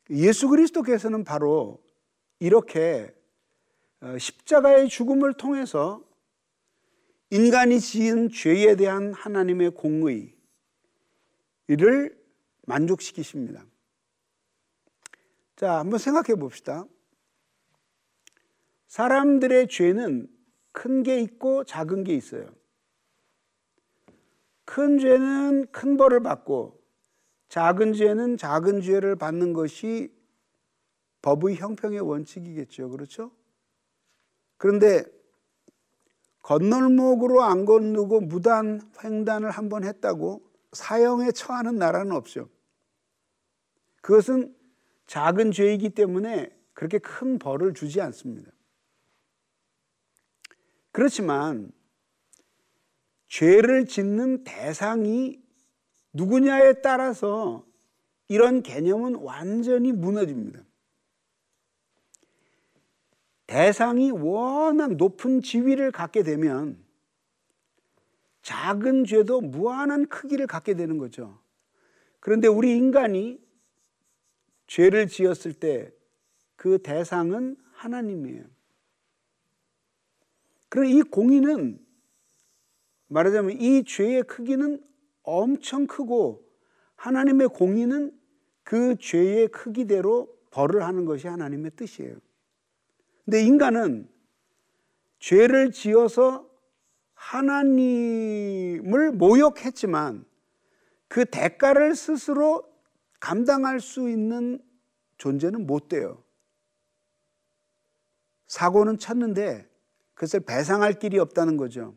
예수 0.10 0.50
그리스도께서는 0.50 1.24
바로 1.24 1.82
이렇게 2.40 3.14
어, 4.02 4.18
십자가의 4.18 4.90
죽음을 4.90 5.34
통해서 5.34 6.04
인간이 7.32 7.80
지은 7.80 8.30
죄에 8.30 8.76
대한 8.76 9.14
하나님의 9.14 9.72
공의를 9.72 10.36
만족시키십니다. 12.68 13.66
자, 15.56 15.80
한번 15.80 15.98
생각해 16.00 16.38
봅시다. 16.38 16.86
사람들의 18.88 19.70
죄는 19.70 20.28
큰 20.74 21.04
게 21.04 21.20
있고 21.22 21.64
작은 21.64 22.04
게 22.04 22.14
있어요. 22.16 22.46
큰 24.66 25.00
죄는 25.00 25.72
큰 25.72 25.98
벌을 25.98 26.22
받고 26.22 26.82
작은 27.50 27.94
죄는 27.94 28.38
작은 28.38 28.82
죄를 28.82 29.16
받는 29.16 29.54
것이 29.54 30.14
법의 31.22 31.56
형평의 31.56 32.00
원칙이겠죠. 32.00 32.90
그렇죠? 32.90 33.32
그런데 34.58 35.04
건널목으로 36.42 37.44
안 37.44 37.66
건너고 37.66 38.22
무단 38.22 38.82
횡단을 39.04 39.52
한 39.52 39.70
번 39.70 39.84
했다고 39.84 40.42
사형에 40.74 41.32
처하는 41.32 41.76
나라는 41.76 42.12
없죠. 42.14 42.50
그것은 44.02 44.56
작은 45.08 45.52
죄이기 45.52 45.90
때문에 45.92 46.50
그렇게 46.74 46.98
큰 46.98 47.38
벌을 47.38 47.74
주지 47.74 48.02
않습니다. 48.02 48.52
그렇지만 50.92 51.72
죄를 53.28 53.86
짓는 53.86 54.44
대상이 54.44 55.42
누구냐에 56.14 56.82
따라서 56.82 57.66
이런 58.28 58.64
개념은 58.64 59.16
완전히 59.16 59.92
무너집니다. 59.92 60.62
대상이 63.52 64.12
워낙 64.12 64.96
높은 64.96 65.42
지위를 65.42 65.92
갖게 65.92 66.24
되면 66.24 66.78
작은 68.42 69.06
죄도 69.06 69.42
무한한 69.42 70.08
크기를 70.08 70.48
갖게 70.48 70.74
되는 70.74 70.98
거죠. 70.98 71.40
그런데 72.20 72.48
우리 72.48 72.76
인간이 72.76 73.40
죄를 74.68 75.08
지었을 75.08 75.54
때 75.54 75.92
그 76.62 76.78
대상은 76.78 77.58
하나님이에요. 77.72 78.46
그럼 80.70 80.86
이 80.86 81.02
공의는 81.02 81.84
말하자면 83.08 83.60
이 83.60 83.84
죄의 83.84 84.22
크기는 84.26 84.80
엄청 85.24 85.88
크고 85.88 86.48
하나님의 86.98 87.48
공의는 87.48 88.16
그 88.62 88.96
죄의 88.96 89.48
크기대로 89.48 90.32
벌을 90.52 90.84
하는 90.84 91.06
것이 91.06 91.28
하나님의 91.28 91.72
뜻이에요. 91.76 92.18
근데 93.26 93.44
인간은 93.44 94.10
죄를 95.20 95.72
지어서 95.72 96.50
하나님을 97.14 99.12
모욕했지만 99.12 100.26
그 101.08 101.26
대가를 101.26 101.96
스스로 101.96 102.64
감당할 103.20 103.80
수 103.80 104.10
있는 104.10 104.60
존재는 105.18 105.68
못 105.68 105.88
돼요. 105.88 106.24
사고는 108.48 108.98
쳤는데 108.98 109.70
그것을 110.16 110.40
배상할 110.42 110.94
길이 110.94 111.20
없다는 111.20 111.58
거죠. 111.58 111.96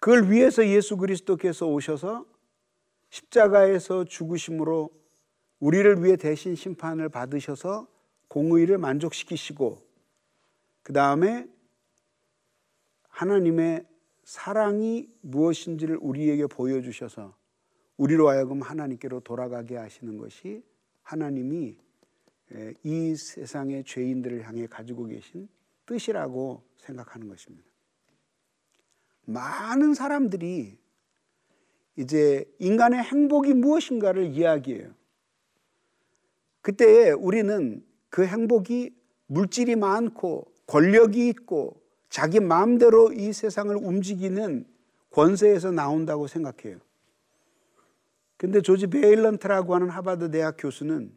그걸 0.00 0.30
위해서 0.30 0.66
예수 0.66 0.96
그리스도께서 0.96 1.66
오셔서 1.66 2.24
십자가에서 3.10 4.04
죽으심으로 4.04 4.90
우리를 5.58 6.04
위해 6.04 6.16
대신 6.16 6.54
심판을 6.54 7.08
받으셔서 7.08 7.88
공의를 8.28 8.78
만족시키시고 8.78 9.78
그 10.82 10.92
다음에 10.92 11.48
하나님의 13.08 13.86
사랑이 14.24 15.08
무엇인지를 15.20 15.98
우리에게 16.00 16.46
보여주셔서 16.46 17.36
우리로 17.96 18.28
하여금 18.28 18.60
하나님께로 18.60 19.20
돌아가게 19.20 19.76
하시는 19.76 20.18
것이 20.18 20.62
하나님이 21.02 21.76
이 22.82 23.16
세상의 23.16 23.84
죄인들을 23.84 24.46
향해 24.46 24.66
가지고 24.66 25.06
계신 25.06 25.48
뜻이라고 25.86 26.62
생각하는 26.78 27.28
것입니다. 27.28 27.66
많은 29.24 29.94
사람들이 29.94 30.78
이제 31.96 32.44
인간의 32.58 33.02
행복이 33.02 33.54
무엇인가를 33.54 34.26
이야기해요. 34.26 34.94
그때 36.60 37.12
우리는 37.12 37.84
그 38.10 38.24
행복이 38.26 38.94
물질이 39.26 39.76
많고 39.76 40.52
권력이 40.66 41.28
있고 41.28 41.80
자기 42.08 42.40
마음대로 42.40 43.12
이 43.12 43.32
세상을 43.32 43.74
움직이는 43.76 44.66
권세에서 45.10 45.70
나온다고 45.70 46.26
생각해요. 46.26 46.78
근데 48.36 48.60
조지 48.60 48.86
베일런트라고 48.86 49.74
하는 49.74 49.88
하버드 49.88 50.30
대학 50.30 50.56
교수는 50.58 51.12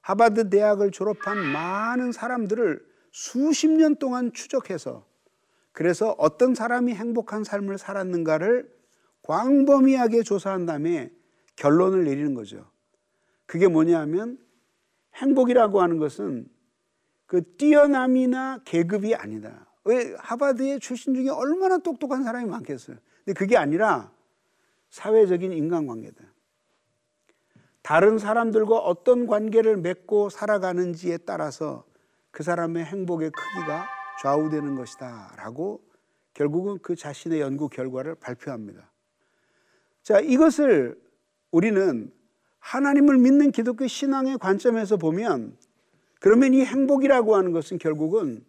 하버드 0.00 0.50
대학을 0.50 0.90
졸업한 0.90 1.38
많은 1.38 2.12
사람들을 2.12 2.84
수십 3.10 3.68
년 3.68 3.96
동안 3.96 4.32
추적해서 4.32 5.06
그래서 5.72 6.14
어떤 6.18 6.54
사람이 6.54 6.94
행복한 6.94 7.44
삶을 7.44 7.78
살았는가를 7.78 8.70
광범위하게 9.22 10.22
조사한 10.22 10.66
다음에 10.66 11.10
결론을 11.56 12.04
내리는 12.04 12.34
거죠. 12.34 12.70
그게 13.46 13.68
뭐냐면 13.68 14.38
행복이라고 15.16 15.80
하는 15.80 15.98
것은 15.98 16.48
그 17.26 17.56
뛰어남이나 17.56 18.60
계급이 18.64 19.14
아니다. 19.14 19.66
왜 19.84 20.14
하버드의 20.18 20.80
출신 20.80 21.14
중에 21.14 21.28
얼마나 21.28 21.78
똑똑한 21.78 22.24
사람이 22.24 22.48
많겠어요. 22.48 22.96
근데 23.24 23.38
그게 23.38 23.56
아니라 23.56 24.12
사회적인 24.90 25.52
인간관계다. 25.52 26.24
다른 27.82 28.18
사람들과 28.18 28.78
어떤 28.78 29.26
관계를 29.26 29.76
맺고 29.76 30.28
살아가는지에 30.28 31.18
따라서 31.18 31.84
그 32.32 32.42
사람의 32.42 32.84
행복의 32.84 33.30
크기가 33.30 33.86
좌우되는 34.22 34.74
것이다. 34.74 35.34
라고 35.36 35.82
결국은 36.34 36.78
그 36.82 36.96
자신의 36.96 37.40
연구 37.40 37.68
결과를 37.68 38.16
발표합니다. 38.16 38.90
자, 40.02 40.20
이것을 40.20 41.00
우리는 41.50 42.12
하나님을 42.66 43.18
믿는 43.18 43.52
기독교 43.52 43.86
신앙의 43.86 44.38
관점에서 44.38 44.96
보면 44.96 45.56
그러면 46.18 46.52
이 46.52 46.64
행복이라고 46.64 47.36
하는 47.36 47.52
것은 47.52 47.78
결국은 47.78 48.44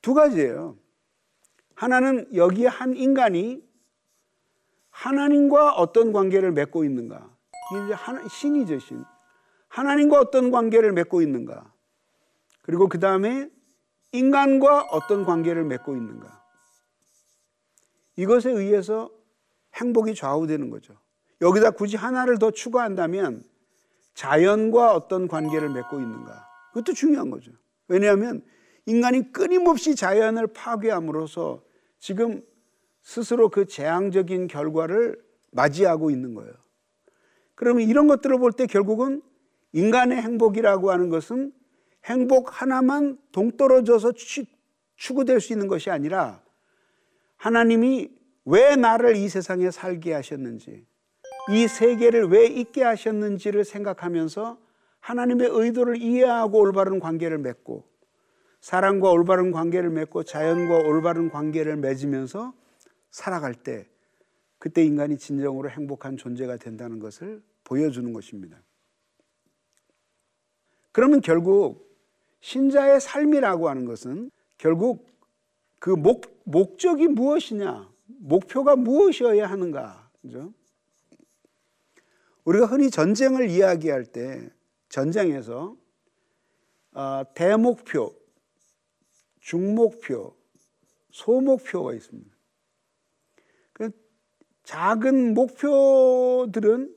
두 0.00 0.14
가지예요. 0.14 0.76
하나는 1.74 2.32
여기에 2.32 2.68
한 2.68 2.94
인간이 2.94 3.60
하나님과 4.90 5.72
어떤 5.72 6.12
관계를 6.12 6.52
맺고 6.52 6.84
있는가. 6.84 7.28
이제 7.72 7.94
하나, 7.94 8.28
신이죠, 8.28 8.78
신. 8.78 9.02
하나님과 9.66 10.20
어떤 10.20 10.52
관계를 10.52 10.92
맺고 10.92 11.20
있는가. 11.20 11.72
그리고 12.62 12.88
그 12.88 13.00
다음에 13.00 13.50
인간과 14.12 14.82
어떤 14.90 15.24
관계를 15.24 15.64
맺고 15.64 15.96
있는가. 15.96 16.44
이것에 18.14 18.50
의해서 18.50 19.10
행복이 19.74 20.14
좌우되는 20.14 20.70
거죠. 20.70 20.94
여기다 21.40 21.70
굳이 21.70 21.96
하나를 21.96 22.38
더 22.38 22.50
추가한다면 22.50 23.44
자연과 24.14 24.94
어떤 24.94 25.28
관계를 25.28 25.70
맺고 25.70 26.00
있는가. 26.00 26.46
그것도 26.68 26.92
중요한 26.92 27.30
거죠. 27.30 27.52
왜냐하면 27.88 28.42
인간이 28.86 29.32
끊임없이 29.32 29.94
자연을 29.94 30.48
파괴함으로써 30.48 31.62
지금 31.98 32.42
스스로 33.02 33.48
그 33.48 33.66
재앙적인 33.66 34.46
결과를 34.46 35.22
맞이하고 35.52 36.10
있는 36.10 36.34
거예요. 36.34 36.52
그러면 37.54 37.88
이런 37.88 38.06
것들을 38.06 38.38
볼 38.38 38.52
때 38.52 38.66
결국은 38.66 39.22
인간의 39.72 40.20
행복이라고 40.20 40.90
하는 40.90 41.08
것은 41.08 41.52
행복 42.04 42.60
하나만 42.60 43.18
동떨어져서 43.32 44.12
추구될 44.96 45.40
수 45.40 45.52
있는 45.52 45.68
것이 45.68 45.90
아니라 45.90 46.42
하나님이 47.36 48.10
왜 48.44 48.76
나를 48.76 49.16
이 49.16 49.28
세상에 49.28 49.70
살게 49.70 50.12
하셨는지, 50.12 50.86
이 51.48 51.66
세계를 51.66 52.26
왜 52.26 52.46
있게 52.46 52.82
하셨는지를 52.82 53.64
생각하면서 53.64 54.58
하나님의 55.00 55.48
의도를 55.50 55.96
이해하고 56.00 56.58
올바른 56.58 57.00
관계를 57.00 57.38
맺고 57.38 57.88
사랑과 58.60 59.10
올바른 59.10 59.50
관계를 59.50 59.90
맺고 59.90 60.24
자연과 60.24 60.88
올바른 60.88 61.30
관계를 61.30 61.76
맺으면서 61.76 62.52
살아갈 63.10 63.54
때 63.54 63.88
그때 64.58 64.84
인간이 64.84 65.16
진정으로 65.16 65.70
행복한 65.70 66.18
존재가 66.18 66.58
된다는 66.58 66.98
것을 66.98 67.42
보여주는 67.64 68.12
것입니다. 68.12 68.58
그러면 70.92 71.20
결국 71.20 71.88
신자의 72.40 73.00
삶이라고 73.00 73.68
하는 73.68 73.86
것은 73.86 74.30
결국 74.58 75.08
그 75.78 75.90
목, 75.90 76.42
목적이 76.44 77.08
무엇이냐, 77.08 77.88
목표가 78.06 78.76
무엇이어야 78.76 79.46
하는가, 79.48 80.10
그죠? 80.20 80.52
우리가 82.44 82.66
흔히 82.66 82.90
전쟁을 82.90 83.48
이야기할 83.50 84.04
때 84.06 84.50
전쟁에서 84.88 85.76
어, 86.92 87.22
대목표, 87.34 88.14
중목표, 89.40 90.36
소목표가 91.10 91.94
있습니다. 91.94 92.30
그 93.72 93.90
작은 94.64 95.34
목표들은 95.34 96.96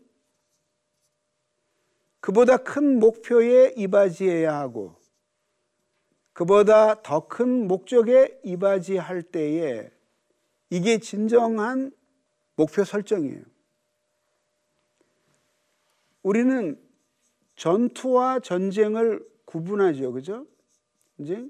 그보다 2.19 2.57
큰 2.57 2.99
목표에 2.99 3.73
이바지해야 3.75 4.57
하고 4.57 4.95
그보다 6.33 7.01
더 7.03 7.27
큰 7.27 7.67
목적에 7.67 8.39
이바지할 8.43 9.23
때에 9.23 9.91
이게 10.69 10.97
진정한 10.99 11.91
목표 12.55 12.83
설정이에요. 12.83 13.52
우리는 16.23 16.81
전투와 17.55 18.39
전쟁을 18.39 19.25
구분하죠. 19.45 20.13
그죠? 20.13 20.47
이제 21.19 21.47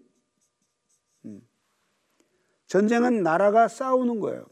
음. 1.26 1.42
전쟁은 2.68 3.24
나라가 3.24 3.68
싸우는 3.68 4.20
거예요. 4.20 4.46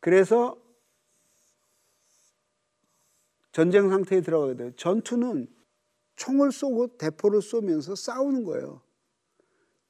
그래서 0.00 0.56
전쟁 3.52 3.90
상태에 3.90 4.20
들어가게 4.20 4.56
돼요. 4.56 4.70
전투는 4.76 5.48
총을 6.14 6.52
쏘고 6.52 6.96
대포를 6.98 7.42
쏘면서 7.42 7.94
싸우는 7.94 8.44
거예요. 8.44 8.80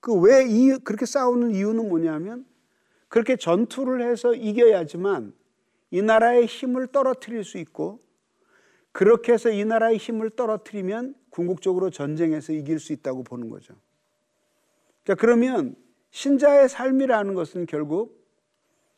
그왜 0.00 0.78
그렇게 0.84 1.06
싸우는 1.06 1.50
이유는 1.54 1.88
뭐냐면 1.88 2.46
그렇게 3.08 3.36
전투를 3.36 4.08
해서 4.08 4.34
이겨야지만 4.34 5.34
이 5.90 6.02
나라의 6.02 6.46
힘을 6.46 6.88
떨어뜨릴 6.88 7.44
수 7.44 7.58
있고 7.58 8.00
그렇게 8.92 9.32
해서 9.32 9.50
이 9.50 9.64
나라의 9.64 9.96
힘을 9.98 10.30
떨어뜨리면 10.30 11.14
궁극적으로 11.30 11.90
전쟁에서 11.90 12.52
이길 12.52 12.80
수 12.80 12.92
있다고 12.92 13.22
보는 13.22 13.48
거죠. 13.48 13.74
자, 15.04 15.14
그러면 15.14 15.76
신자의 16.10 16.68
삶이라는 16.68 17.34
것은 17.34 17.66
결국 17.66 18.18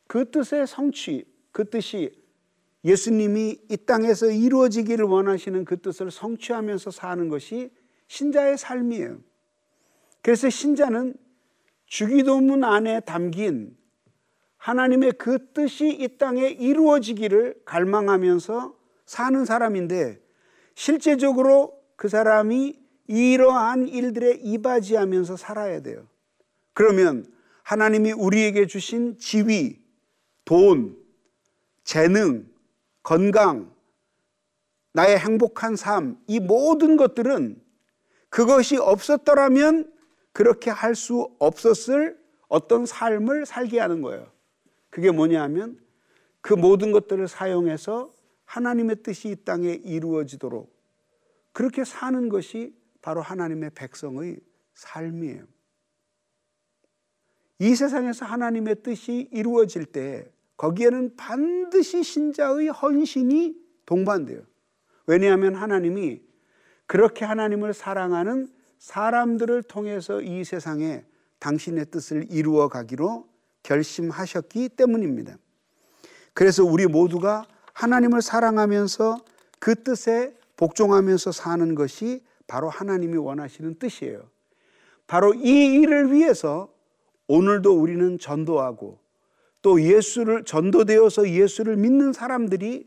그 0.07 0.31
뜻의 0.31 0.67
성취, 0.67 1.25
그 1.53 1.69
뜻이 1.69 2.13
예수님이 2.85 3.59
이 3.69 3.77
땅에서 3.77 4.31
이루어지기를 4.31 5.05
원하시는 5.05 5.65
그 5.65 5.81
뜻을 5.81 6.11
성취하면서 6.11 6.91
사는 6.91 7.29
것이 7.29 7.71
신자의 8.09 8.57
삶이에요. 8.57 9.19
그래서 10.23 10.49
신자는 10.49 11.15
주기도문 11.87 12.65
안에 12.65 13.01
담긴 13.01 13.77
하나님의 14.57 15.13
그 15.13 15.53
뜻이 15.53 15.89
이 15.91 16.19
땅에 16.19 16.49
이루어지기를 16.49 17.63
갈망하면서 17.65 18.80
사는 19.11 19.45
사람인데 19.45 20.21
실제적으로 20.77 21.77
그 21.97 22.09
사람이 22.09 22.79
이러한 23.09 23.89
일들에 23.89 24.39
이바지하면서 24.41 25.37
살아야 25.37 25.83
돼요. 25.83 26.07
그러면 26.75 27.27
하나님이 27.65 28.13
우리에게 28.13 28.69
주신 28.69 29.19
지위, 29.19 29.81
돈, 30.45 30.97
재능, 31.83 32.49
건강, 33.03 33.75
나의 34.93 35.19
행복한 35.19 35.75
삶, 35.75 36.17
이 36.29 36.39
모든 36.39 36.97
것들은 36.97 37.61
그것이 38.29 38.77
없었더라면 38.77 39.93
그렇게 40.33 40.71
할 40.71 40.95
수 40.95 41.35
없었을 41.41 42.17
어떤 42.47 42.87
삶을 42.87 43.45
살게 43.45 43.81
하는 43.81 44.03
거예요. 44.03 44.31
그게 44.89 45.11
뭐냐 45.11 45.43
하면 45.43 45.81
그 46.41 46.55
모든 46.55 46.93
것들을 46.93 47.27
사용해서 47.27 48.20
하나님의 48.51 49.05
뜻이 49.05 49.29
이 49.29 49.37
땅에 49.37 49.75
이루어지도록 49.85 50.75
그렇게 51.53 51.85
사는 51.85 52.29
것이 52.29 52.75
바로 53.01 53.23
하나님의 53.23 53.71
백성의 53.77 54.41
삶이에요. 54.75 55.45
이 57.61 57.75
세상에서 57.77 58.27
하나님의 58.27 58.83
뜻이 58.83 59.29
이루어질 59.31 59.85
때 59.85 60.29
거기에는 60.57 61.15
반드시 61.17 62.03
신자의 62.03 62.69
헌신이 62.69 63.55
동반돼요. 63.87 64.43
왜냐하면 65.07 65.55
하나님이 65.55 66.21
그렇게 66.87 67.25
하나님을 67.25 67.73
사랑하는 67.73 68.49
사람들을 68.79 69.63
통해서 69.63 70.21
이 70.21 70.43
세상에 70.43 71.05
당신의 71.39 71.87
뜻을 71.93 72.27
이루어 72.31 72.69
가기로 72.69 73.29
결심하셨기 73.63 74.71
때문입니다. 74.71 75.39
그래서 76.35 76.65
우리 76.65 76.87
모두가 76.87 77.47
하나님을 77.81 78.21
사랑하면서 78.21 79.19
그 79.59 79.75
뜻에 79.75 80.35
복종하면서 80.59 81.33
사는 81.33 81.75
것이 81.75 82.23
바로 82.47 82.69
하나님이 82.69 83.17
원하시는 83.17 83.79
뜻이에요. 83.79 84.21
바로 85.07 85.33
이 85.33 85.81
일을 85.81 86.13
위해서 86.13 86.69
오늘도 87.27 87.73
우리는 87.73 88.19
전도하고 88.19 88.99
또 89.63 89.83
예수를 89.83 90.45
전도되어서 90.45 91.31
예수를 91.31 91.77
믿는 91.77 92.13
사람들이 92.13 92.87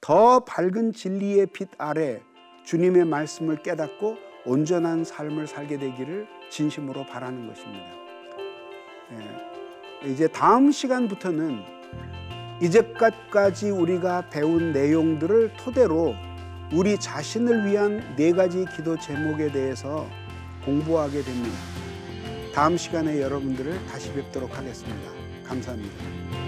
더 0.00 0.44
밝은 0.44 0.92
진리의 0.92 1.46
빛 1.46 1.68
아래 1.76 2.22
주님의 2.64 3.06
말씀을 3.06 3.62
깨닫고 3.64 4.16
온전한 4.44 5.02
삶을 5.02 5.48
살게 5.48 5.78
되기를 5.78 6.28
진심으로 6.50 7.06
바라는 7.06 7.48
것입니다. 7.48 7.86
예. 9.12 10.08
이제 10.08 10.28
다음 10.28 10.70
시간부터는 10.70 11.77
이제까지 12.60 13.70
우리가 13.70 14.28
배운 14.30 14.72
내용들을 14.72 15.52
토대로 15.56 16.14
우리 16.72 16.98
자신을 16.98 17.66
위한 17.66 18.14
네 18.16 18.32
가지 18.32 18.64
기도 18.76 18.98
제목에 18.98 19.50
대해서 19.50 20.06
공부하게 20.64 21.22
됩니다. 21.22 21.56
다음 22.54 22.76
시간에 22.76 23.20
여러분들을 23.20 23.86
다시 23.86 24.12
뵙도록 24.12 24.56
하겠습니다. 24.58 25.10
감사합니다. 25.44 26.47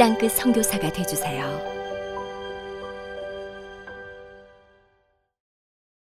땅끝 0.00 0.32
성교사가 0.32 0.90
되주세요 0.90 1.69